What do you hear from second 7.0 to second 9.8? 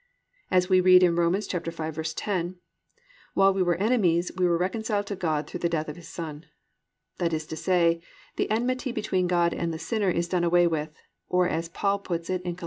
That is to say, the enmity between God and the